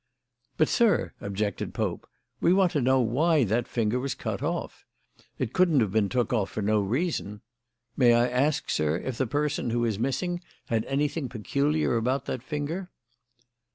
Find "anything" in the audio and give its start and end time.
10.85-11.29